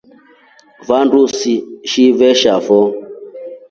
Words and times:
Vandu 0.87 1.21
shivesha 1.89 2.53
foo. 2.65 2.87